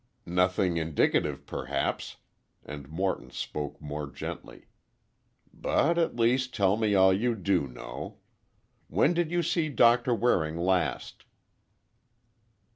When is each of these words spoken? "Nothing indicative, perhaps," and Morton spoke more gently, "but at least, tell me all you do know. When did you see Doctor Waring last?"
"Nothing 0.25 0.77
indicative, 0.77 1.45
perhaps," 1.45 2.15
and 2.65 2.89
Morton 2.89 3.29
spoke 3.29 3.79
more 3.79 4.07
gently, 4.09 4.65
"but 5.53 5.99
at 5.99 6.15
least, 6.15 6.55
tell 6.55 6.75
me 6.75 6.95
all 6.95 7.13
you 7.13 7.35
do 7.35 7.67
know. 7.67 8.17
When 8.87 9.13
did 9.13 9.29
you 9.29 9.43
see 9.43 9.69
Doctor 9.69 10.15
Waring 10.15 10.57
last?" 10.57 11.25